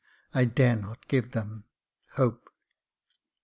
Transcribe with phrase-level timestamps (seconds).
[0.33, 1.65] I dare not give them—
[2.15, 2.49] hope.